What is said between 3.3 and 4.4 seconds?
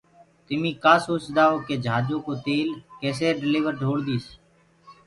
ڊليور ڍوݪديس